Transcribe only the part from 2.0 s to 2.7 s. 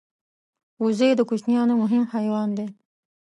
حیوان دی